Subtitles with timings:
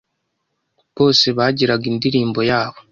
[0.97, 2.77] bose bagiraga indirimbo yabo